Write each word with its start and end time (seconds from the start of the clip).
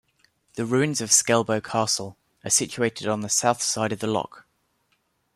The 0.55 0.65
ruins 0.65 0.99
of 0.99 1.11
Skelbo 1.11 1.61
Castle 1.63 2.17
are 2.43 2.49
situated 2.49 3.07
on 3.07 3.21
the 3.21 3.29
south 3.29 3.61
side 3.61 3.91
of 3.91 3.99
the 3.99 4.07
loch. 4.07 4.47